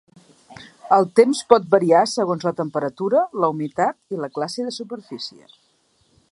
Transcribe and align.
El 0.95 1.05
temps 1.19 1.41
pot 1.53 1.67
variar 1.73 2.01
segons 2.15 2.47
la 2.49 2.55
temperatura, 2.61 3.23
la 3.45 3.53
humitat 3.55 4.17
i 4.17 4.21
la 4.25 4.33
classe 4.39 4.69
de 4.71 4.77
superfície. 4.83 5.51